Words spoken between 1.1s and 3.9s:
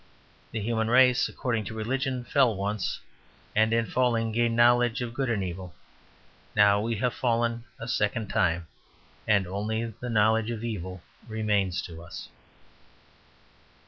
according to religion, fell once, and in